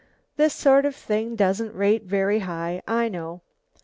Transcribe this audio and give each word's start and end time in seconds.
This 0.35 0.55
sort 0.55 0.87
of 0.87 0.95
thing 0.95 1.35
doesn't 1.35 1.75
rate 1.75 2.05
very 2.05 2.39
high, 2.39 2.81
I 2.87 3.07
know. 3.07 3.41